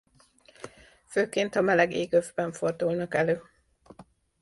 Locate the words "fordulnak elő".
2.51-3.41